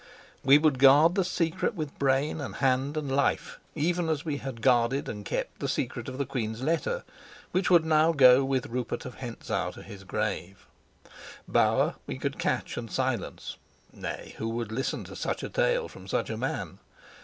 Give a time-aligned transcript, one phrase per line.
[0.43, 4.63] We would guard the secret with brain and hand and life, even as we had
[4.63, 7.03] guarded and kept the secret of the queen's letter,
[7.51, 10.65] which would now go with Rupert of Hentzau to his grave.
[11.47, 13.57] Bauer we could catch and silence:
[13.93, 16.79] nay, who would listen to such a tale from such a man?